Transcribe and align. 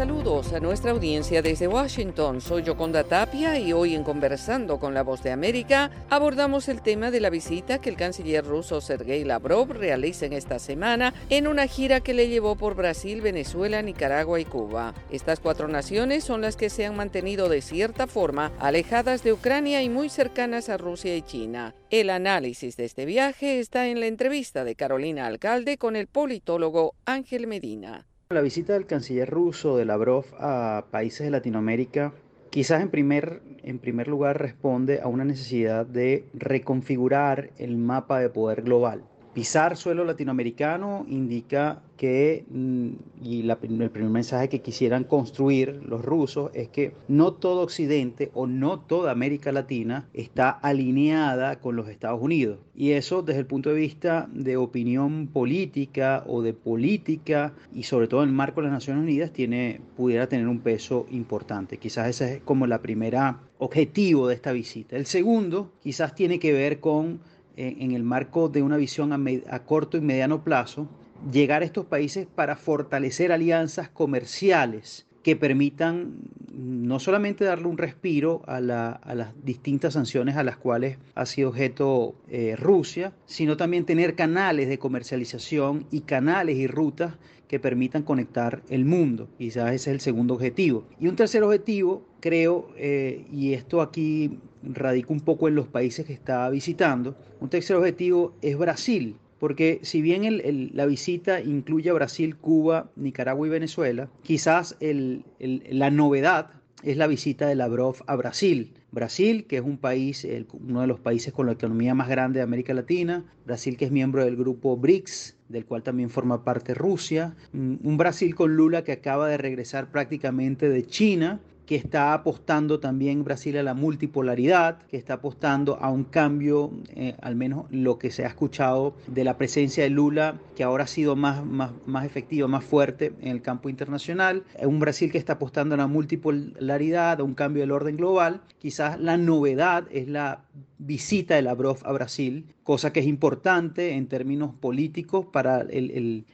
saludos 0.00 0.54
a 0.54 0.60
nuestra 0.60 0.92
audiencia 0.92 1.42
desde 1.42 1.68
Washington. 1.68 2.40
Soy 2.40 2.62
Yoconda 2.62 3.04
Tapia 3.04 3.58
y 3.58 3.74
hoy 3.74 3.94
en 3.94 4.02
Conversando 4.02 4.80
con 4.80 4.94
la 4.94 5.02
Voz 5.02 5.22
de 5.22 5.30
América 5.30 5.90
abordamos 6.08 6.70
el 6.70 6.80
tema 6.80 7.10
de 7.10 7.20
la 7.20 7.28
visita 7.28 7.82
que 7.82 7.90
el 7.90 7.96
canciller 7.96 8.42
ruso 8.42 8.80
Sergei 8.80 9.24
Lavrov 9.24 9.72
realiza 9.72 10.24
en 10.24 10.32
esta 10.32 10.58
semana 10.58 11.12
en 11.28 11.46
una 11.46 11.66
gira 11.66 12.00
que 12.00 12.14
le 12.14 12.28
llevó 12.28 12.56
por 12.56 12.76
Brasil, 12.76 13.20
Venezuela, 13.20 13.82
Nicaragua 13.82 14.40
y 14.40 14.46
Cuba. 14.46 14.94
Estas 15.10 15.38
cuatro 15.38 15.68
naciones 15.68 16.24
son 16.24 16.40
las 16.40 16.56
que 16.56 16.70
se 16.70 16.86
han 16.86 16.96
mantenido 16.96 17.50
de 17.50 17.60
cierta 17.60 18.06
forma 18.06 18.52
alejadas 18.58 19.22
de 19.22 19.34
Ucrania 19.34 19.82
y 19.82 19.90
muy 19.90 20.08
cercanas 20.08 20.70
a 20.70 20.78
Rusia 20.78 21.14
y 21.14 21.20
China. 21.20 21.74
El 21.90 22.08
análisis 22.08 22.78
de 22.78 22.86
este 22.86 23.04
viaje 23.04 23.60
está 23.60 23.86
en 23.86 24.00
la 24.00 24.06
entrevista 24.06 24.64
de 24.64 24.76
Carolina 24.76 25.26
Alcalde 25.26 25.76
con 25.76 25.94
el 25.94 26.06
politólogo 26.06 26.94
Ángel 27.04 27.46
Medina. 27.46 28.06
La 28.32 28.42
visita 28.42 28.74
del 28.74 28.86
canciller 28.86 29.28
ruso 29.28 29.76
de 29.76 29.84
Lavrov 29.84 30.24
a 30.38 30.84
países 30.92 31.24
de 31.24 31.32
Latinoamérica 31.32 32.12
quizás 32.50 32.80
en 32.80 32.88
primer, 32.88 33.42
en 33.64 33.80
primer 33.80 34.06
lugar 34.06 34.38
responde 34.38 35.00
a 35.00 35.08
una 35.08 35.24
necesidad 35.24 35.84
de 35.84 36.26
reconfigurar 36.32 37.50
el 37.58 37.76
mapa 37.76 38.20
de 38.20 38.30
poder 38.30 38.62
global. 38.62 39.02
Pisar 39.32 39.76
suelo 39.76 40.04
latinoamericano 40.04 41.06
indica 41.08 41.82
que, 41.96 42.44
mm, 42.50 42.88
y 43.22 43.48
el 43.48 43.56
primer 43.58 43.92
mensaje 43.92 44.48
que 44.48 44.60
quisieran 44.60 45.04
construir 45.04 45.82
los 45.86 46.04
rusos 46.04 46.50
es 46.52 46.68
que 46.68 46.94
no 47.06 47.34
todo 47.34 47.60
Occidente 47.60 48.32
o 48.34 48.48
no 48.48 48.80
toda 48.80 49.12
América 49.12 49.52
Latina 49.52 50.08
está 50.14 50.50
alineada 50.50 51.60
con 51.60 51.76
los 51.76 51.88
Estados 51.88 52.20
Unidos. 52.20 52.58
Y 52.74 52.92
eso 52.92 53.22
desde 53.22 53.40
el 53.40 53.46
punto 53.46 53.68
de 53.68 53.76
vista 53.76 54.28
de 54.32 54.56
opinión 54.56 55.28
política 55.28 56.24
o 56.26 56.42
de 56.42 56.52
política 56.52 57.52
y 57.72 57.84
sobre 57.84 58.08
todo 58.08 58.24
en 58.24 58.30
el 58.30 58.34
marco 58.34 58.60
de 58.60 58.68
las 58.68 58.72
Naciones 58.72 59.04
Unidas 59.04 59.32
tiene, 59.32 59.80
pudiera 59.96 60.28
tener 60.28 60.48
un 60.48 60.58
peso 60.58 61.06
importante. 61.10 61.76
Quizás 61.76 62.08
ese 62.08 62.36
es 62.36 62.42
como 62.42 62.66
la 62.66 62.82
primera 62.82 63.38
objetivo 63.58 64.26
de 64.26 64.34
esta 64.34 64.50
visita. 64.50 64.96
El 64.96 65.06
segundo 65.06 65.70
quizás 65.82 66.16
tiene 66.16 66.40
que 66.40 66.52
ver 66.52 66.80
con 66.80 67.20
en 67.68 67.92
el 67.92 68.02
marco 68.02 68.48
de 68.48 68.62
una 68.62 68.76
visión 68.76 69.12
a, 69.12 69.58
corto 69.60 69.96
y 69.96 70.00
mediano 70.00 70.42
plazo, 70.42 70.88
llegar 71.30 71.62
a 71.62 71.66
estos 71.66 71.84
países 71.84 72.26
para 72.26 72.56
fortalecer 72.56 73.32
alianzas 73.32 73.88
comerciales 73.88 75.06
que 75.22 75.36
permitan 75.36 76.14
no 76.50 76.98
solamente 76.98 77.44
darle 77.44 77.66
un 77.66 77.76
respiro 77.76 78.42
a, 78.46 78.60
las 78.60 79.44
distintas 79.44 79.92
sanciones 79.92 80.36
a 80.36 80.42
las 80.42 80.56
cuales 80.56 80.96
ha 81.14 81.26
sido 81.26 81.50
objeto 81.50 82.14
eh, 82.28 82.56
Rusia, 82.56 83.12
sino 83.26 83.58
también 83.58 83.84
tener 83.84 84.14
canales 84.14 84.68
de 84.68 84.78
comercialización 84.78 85.86
y 85.90 86.00
canales 86.00 86.56
y 86.56 86.66
rutas 86.66 87.14
que 87.50 87.58
permitan 87.58 88.04
conectar 88.04 88.62
el 88.68 88.84
mundo. 88.84 89.28
Quizás 89.36 89.74
ese 89.74 89.90
es 89.90 89.94
el 89.94 90.00
segundo 90.00 90.34
objetivo. 90.34 90.84
Y 91.00 91.08
un 91.08 91.16
tercer 91.16 91.42
objetivo, 91.42 92.06
creo, 92.20 92.68
eh, 92.76 93.26
y 93.32 93.54
esto 93.54 93.82
aquí 93.82 94.38
radica 94.62 95.12
un 95.12 95.18
poco 95.18 95.48
en 95.48 95.56
los 95.56 95.66
países 95.66 96.06
que 96.06 96.12
está 96.12 96.48
visitando, 96.48 97.16
un 97.40 97.48
tercer 97.48 97.74
objetivo 97.74 98.34
es 98.40 98.56
Brasil 98.56 99.16
porque 99.40 99.80
si 99.82 100.02
bien 100.02 100.70
la 100.74 100.84
visita 100.84 101.40
incluye 101.40 101.88
a 101.88 101.94
Brasil, 101.94 102.36
Cuba, 102.36 102.90
Nicaragua 102.94 103.46
y 103.46 103.50
Venezuela, 103.50 104.10
quizás 104.22 104.76
la 104.80 105.90
novedad 105.90 106.50
es 106.82 106.96
la 106.96 107.06
visita 107.06 107.46
de 107.46 107.54
Lavrov 107.54 107.96
a 108.06 108.16
Brasil. 108.16 108.74
Brasil, 108.92 109.46
que 109.46 109.56
es 109.56 109.62
un 109.62 109.78
país, 109.78 110.26
uno 110.52 110.80
de 110.80 110.86
los 110.86 111.00
países 111.00 111.32
con 111.32 111.46
la 111.46 111.52
economía 111.52 111.94
más 111.94 112.08
grande 112.08 112.38
de 112.38 112.44
América 112.44 112.74
Latina, 112.74 113.24
Brasil 113.44 113.76
que 113.76 113.84
es 113.84 113.90
miembro 113.90 114.24
del 114.24 114.36
grupo 114.36 114.76
BRICS, 114.76 115.36
del 115.48 115.66
cual 115.66 115.82
también 115.82 116.10
forma 116.10 116.44
parte 116.44 116.74
Rusia, 116.74 117.34
un 117.52 117.96
Brasil 117.96 118.34
con 118.34 118.56
Lula 118.56 118.84
que 118.84 118.92
acaba 118.92 119.28
de 119.28 119.36
regresar 119.36 119.90
prácticamente 119.90 120.68
de 120.68 120.86
China 120.86 121.40
que 121.70 121.76
está 121.76 122.14
apostando 122.14 122.80
también 122.80 123.22
Brasil 123.22 123.56
a 123.56 123.62
la 123.62 123.74
multipolaridad, 123.74 124.82
que 124.88 124.96
está 124.96 125.14
apostando 125.14 125.76
a 125.76 125.88
un 125.88 126.02
cambio, 126.02 126.72
eh, 126.96 127.14
al 127.22 127.36
menos 127.36 127.66
lo 127.70 127.96
que 127.96 128.10
se 128.10 128.24
ha 128.24 128.26
escuchado 128.26 128.96
de 129.06 129.22
la 129.22 129.38
presencia 129.38 129.84
de 129.84 129.90
Lula, 129.90 130.34
que 130.56 130.64
ahora 130.64 130.82
ha 130.82 130.88
sido 130.88 131.14
más, 131.14 131.46
más, 131.46 131.70
más 131.86 132.04
efectiva, 132.04 132.48
más 132.48 132.64
fuerte 132.64 133.12
en 133.20 133.28
el 133.28 133.40
campo 133.40 133.68
internacional. 133.68 134.42
Un 134.60 134.80
Brasil 134.80 135.12
que 135.12 135.18
está 135.18 135.34
apostando 135.34 135.76
a 135.76 135.78
la 135.78 135.86
multipolaridad, 135.86 137.20
a 137.20 137.22
un 137.22 137.34
cambio 137.34 137.62
del 137.62 137.70
orden 137.70 137.96
global. 137.96 138.40
Quizás 138.58 138.98
la 138.98 139.16
novedad 139.16 139.84
es 139.92 140.08
la 140.08 140.40
visita 140.78 141.36
de 141.36 141.42
Lavrov 141.42 141.78
a 141.84 141.92
Brasil, 141.92 142.46
cosa 142.64 142.92
que 142.92 142.98
es 142.98 143.06
importante 143.06 143.92
en 143.92 144.08
términos 144.08 144.56
políticos 144.56 145.24
para 145.30 145.64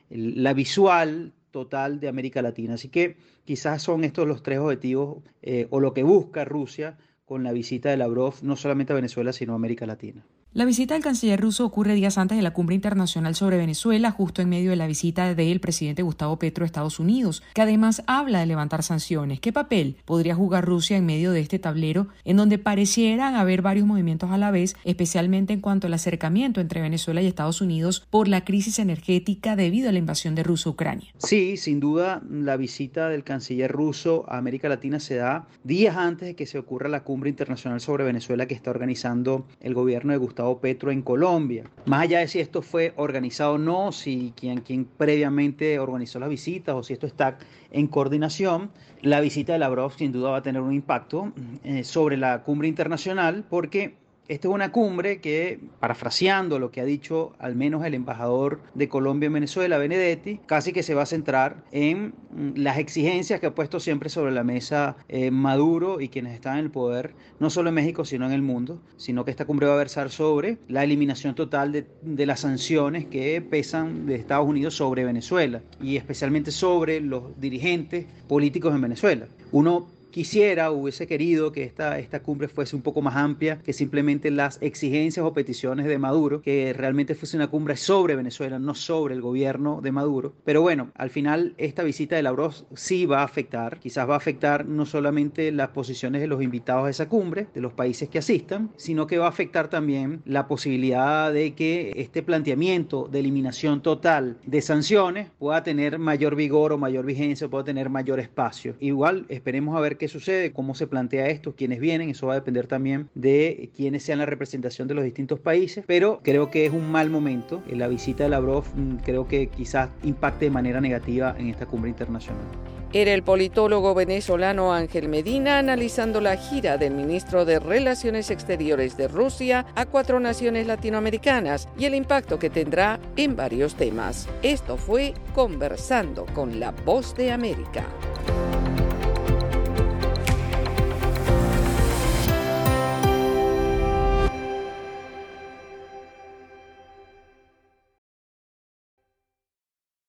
la 0.09 0.55
visual 0.55 1.35
total 1.57 2.01
de 2.01 2.09
América 2.09 2.43
Latina. 2.43 2.75
Así 2.75 2.91
que 2.91 3.17
quizás 3.47 3.81
son 3.81 4.05
estos 4.05 4.29
los 4.29 4.43
tres 4.43 4.59
objetivos 4.59 5.25
eh, 5.41 5.67
o 5.71 5.81
lo 5.81 5.95
que 5.95 6.03
busca 6.03 6.45
Rusia 6.45 6.99
con 7.27 7.43
la 7.43 7.53
visita 7.53 7.91
de 7.91 7.97
Lavrov 7.97 8.37
no 8.43 8.55
solamente 8.55 8.93
a 8.93 8.97
Venezuela, 8.97 9.33
sino 9.33 9.53
a 9.53 9.57
América 9.57 9.85
Latina. 9.85 10.25
La 10.53 10.65
visita 10.65 10.95
del 10.95 11.03
canciller 11.03 11.39
ruso 11.39 11.67
ocurre 11.67 11.93
días 11.93 12.17
antes 12.17 12.39
de 12.39 12.43
la 12.43 12.55
cumbre 12.55 12.75
internacional 12.75 13.35
sobre 13.35 13.59
Venezuela, 13.59 14.11
justo 14.11 14.41
en 14.41 14.49
medio 14.49 14.71
de 14.71 14.77
la 14.77 14.87
visita 14.87 15.35
del 15.35 15.61
presidente 15.61 16.03
Gustavo 16.03 16.39
Petro 16.39 16.65
a 16.65 16.67
Estados 16.67 16.99
Unidos, 16.99 17.43
que 17.53 17.61
además 17.61 18.03
habla 18.07 18.41
de 18.41 18.47
levantar 18.47 18.83
sanciones. 18.83 19.39
¿Qué 19.39 19.53
papel 19.53 19.99
podría 20.07 20.35
jugar 20.35 20.65
Rusia 20.65 20.97
en 20.97 21.05
medio 21.05 21.33
de 21.33 21.41
este 21.41 21.59
tablero 21.59 22.07
en 22.25 22.39
donde 22.39 22.57
parecieran 22.57 23.35
haber 23.35 23.61
varios 23.61 23.87
movimientos 23.87 24.31
a 24.31 24.39
la 24.39 24.51
vez, 24.51 24.77
especialmente 24.85 25.53
en 25.53 25.61
cuanto 25.61 25.89
al 25.89 25.95
acercamiento 25.95 26.63
entre 26.63 26.81
Venezuela 26.81 27.21
y 27.21 27.27
Estados 27.27 27.61
Unidos 27.61 28.07
por 28.09 28.27
la 28.27 28.43
crisis 28.45 28.79
energética 28.79 29.57
debido 29.57 29.91
a 29.91 29.93
la 29.93 29.99
invasión 29.99 30.35
de 30.37 30.43
Rusia 30.43 30.71
a 30.71 30.73
Ucrania? 30.73 31.13
Sí, 31.19 31.59
sin 31.59 31.81
duda, 31.81 32.23
la 32.31 32.57
visita 32.57 33.11
del 33.11 33.25
canciller 33.25 33.71
ruso 33.71 34.25
a 34.27 34.39
América 34.39 34.71
Latina 34.71 35.01
se 35.01 35.17
da 35.17 35.49
días 35.65 35.99
antes 35.99 36.29
de 36.29 36.35
que 36.35 36.47
se 36.47 36.59
ocurra 36.59 36.89
la 36.89 37.05
cumbre 37.05 37.16
internacional 37.25 37.81
sobre 37.81 38.05
Venezuela 38.05 38.47
que 38.47 38.55
está 38.55 38.71
organizando 38.71 39.47
el 39.61 39.73
gobierno 39.75 40.13
de 40.13 40.19
Gustavo 40.19 40.61
Petro 40.61 40.91
en 40.91 41.03
Colombia. 41.03 41.65
Más 41.87 42.03
allá 42.03 42.19
de 42.19 42.29
si 42.29 42.41
esto 42.41 42.61
fue 42.61 42.93
organizado 42.97 43.55
o 43.55 43.59
no, 43.59 43.93
si 43.93 44.35
quien, 44.37 44.61
quien 44.61 44.85
previamente 44.85 45.79
organizó 45.79 46.19
las 46.19 46.29
visitas 46.29 46.75
o 46.75 46.83
si 46.83 46.93
esto 46.93 47.07
está 47.07 47.39
en 47.71 47.87
coordinación, 47.87 48.71
la 49.03 49.21
visita 49.21 49.55
de 49.55 49.59
Lavrov 49.59 49.93
sin 49.97 50.13
duda 50.13 50.31
va 50.31 50.39
a 50.39 50.43
tener 50.43 50.61
un 50.61 50.73
impacto 50.73 51.33
eh, 51.65 51.85
sobre 51.85 52.17
la 52.17 52.43
cumbre 52.43 52.69
internacional 52.69 53.45
porque 53.49 53.95
esta 54.29 54.49
es 54.49 54.55
una 54.55 54.73
cumbre 54.73 55.21
que, 55.21 55.61
parafraseando 55.79 56.59
lo 56.59 56.71
que 56.71 56.81
ha 56.81 56.85
dicho 56.85 57.33
al 57.39 57.55
menos 57.55 57.85
el 57.85 57.95
embajador 57.95 58.61
de 58.75 58.89
Colombia 58.89 59.29
en 59.29 59.35
Venezuela, 59.35 59.79
Benedetti, 59.79 60.41
casi 60.47 60.73
que 60.73 60.83
se 60.83 60.95
va 60.95 61.03
a 61.03 61.07
centrar 61.07 61.65
en 61.71 62.15
mm, 62.31 62.53
las 62.57 62.79
exigencias 62.79 63.41
que 63.41 63.47
ha 63.47 63.55
puesto 63.55 63.79
siempre 63.79 64.09
sobre 64.09 64.33
la 64.33 64.45
mesa 64.45 64.97
eh, 65.09 65.31
Maduro 65.31 66.01
y 66.01 66.09
quienes 66.09 66.35
están 66.35 66.59
en 66.59 66.65
el 66.65 66.71
poder, 66.71 67.15
no 67.39 67.51
solo 67.51 67.69
en 67.69 67.77
México, 67.77 68.05
sino 68.05 68.27
en 68.27 68.33
el 68.33 68.43
mundo, 68.43 68.81
sino 68.97 69.25
que 69.25 69.31
esta 69.31 69.45
cumbre 69.45 69.69
va 69.69 69.75
a 69.75 69.79
versar 69.79 70.11
sobre 70.11 70.59
la 70.69 70.83
eliminación 70.83 71.35
total 71.35 71.73
de, 71.73 71.87
de 72.03 72.27
las 72.27 72.41
sanciones 72.41 73.07
que 73.07 73.41
pesan 73.41 74.07
de 74.07 74.17
Estados 74.17 74.49
Unidos 74.49 74.75
sobre 74.75 75.05
Venezuela 75.05 75.63
y 75.81 75.97
especialmente 75.97 76.51
sobre 76.51 77.01
los 77.01 77.39
dirigentes 77.41 78.07
políticos 78.29 78.75
en 78.75 78.81
Venezuela. 78.81 79.27
Uno 79.53 79.87
quisiera, 80.17 80.71
hubiese 80.71 81.07
querido 81.07 81.53
que 81.53 81.63
esta, 81.63 81.99
esta 81.99 82.23
cumbre 82.23 82.49
fuese 82.49 82.75
un 82.75 82.81
poco 82.81 83.03
más 83.03 83.17
amplia 83.17 83.59
que 83.63 83.75
simplemente 83.75 84.31
las 84.31 84.57
exigencias 84.63 85.27
o 85.27 85.35
peticiones 85.35 85.85
de 85.85 85.99
Maduro, 85.99 86.41
que 86.41 86.73
realmente 86.73 87.15
fuese 87.15 87.37
una 87.37 87.49
cumbre 87.49 87.77
sobre 87.77 88.17
Venezuela, 88.17 88.59
no 88.59 88.75
sobre 88.75 89.15
el 89.15 89.21
gobierno 89.21 89.83
de 89.83 89.93
Maduro. 89.93 90.33
Pero 90.43 90.63
bueno, 90.63 90.91
al 90.95 91.11
final 91.11 91.53
esta 91.59 91.83
visita 91.83 92.17
de 92.17 92.23
Lavrov 92.23 92.55
sí 92.75 93.05
va 93.05 93.21
a 93.21 93.25
afectar, 93.25 93.79
quizás 93.79 94.09
va 94.09 94.15
a 94.15 94.17
afectar 94.17 94.65
no 94.65 94.87
solamente 94.87 95.53
las 95.53 95.69
posiciones 95.69 96.23
de 96.23 96.29
los 96.29 96.43
invitados 96.43 96.87
a 96.87 96.91
esa 96.91 97.11
cumbre, 97.11 97.49
de 97.53 97.61
los 97.61 97.75
países 97.75 98.09
que 98.09 98.17
asistan, 98.17 98.71
sino 98.77 99.07
que 99.07 99.19
va 99.19 99.27
a 99.27 99.29
afectar 99.29 99.69
también 99.69 100.23
la 100.25 100.49
posibilidad 100.49 101.31
de 101.31 101.53
que 101.55 101.93
este 101.95 102.23
planteamiento 102.23 103.07
de 103.07 103.21
eliminación 103.21 103.83
total 103.83 104.39
de 104.47 104.63
sanciones 104.63 105.29
pueda 105.39 105.63
tener 105.63 105.99
mayor 105.99 106.37
vigor 106.37 106.73
o 106.73 106.79
mayor 106.79 107.05
vigencia, 107.05 107.49
pueda 107.49 107.65
tener 107.65 107.91
mayor 107.91 108.19
espacio. 108.19 108.77
Igual 108.81 109.27
esperemos 109.29 109.77
a 109.77 109.81
ver 109.81 109.99
qué 109.99 110.06
sucede, 110.09 110.53
cómo 110.53 110.75
se 110.75 110.87
plantea 110.87 111.29
esto, 111.29 111.55
quiénes 111.55 111.81
vienen, 111.81 112.11
eso 112.11 112.27
va 112.27 112.35
a 112.35 112.37
depender 112.37 112.67
también 112.67 113.09
de 113.15 113.71
quiénes 113.77 114.03
sean 114.03 114.19
la 114.19 114.27
representación 114.27 114.89
de 114.89 114.95
los 114.95 115.05
distintos 115.05 115.41
países, 115.41 115.85
pero 115.87 116.21
creo 116.23 116.51
que 116.51 116.67
es 116.67 116.73
un 116.73 116.91
mal 116.91 117.11
momento. 117.11 117.63
La 117.71 117.89
visita 117.89 118.25
de 118.25 118.31
Lavrov 118.31 118.65
mm, 118.75 118.97
creo 119.05 119.29
que 119.29 119.49
quizás 119.49 119.91
impacte 120.03 120.47
de 120.47 120.51
manera 120.51 120.81
negativa 120.81 121.35
en 121.39 121.49
esta 121.49 121.67
cumbre 121.67 121.91
internacional. 121.91 122.45
Era 122.93 123.13
el 123.13 123.23
politólogo 123.23 123.95
venezolano 123.95 124.73
Ángel 124.73 125.09
Medina 125.09 125.59
analizando 125.59 126.21
la 126.21 126.37
gira 126.37 126.79
del 126.79 126.95
ministro 126.95 127.45
de 127.45 127.59
Relaciones 127.59 128.31
Exteriores 128.31 128.97
de 128.97 129.09
Rusia 129.09 129.67
a 129.75 129.87
cuatro 129.87 130.21
naciones 130.21 130.67
latinoamericanas 130.67 131.69
y 131.79 131.85
el 131.85 131.95
impacto 131.95 132.39
que 132.39 132.49
tendrá 132.49 133.01
en 133.17 133.37
varios 133.37 133.75
temas. 133.75 134.29
Esto 134.43 134.77
fue 134.77 135.15
Conversando 135.35 136.27
con 136.33 136.61
la 136.61 136.71
Voz 136.71 137.15
de 137.17 137.33
América. 137.33 137.85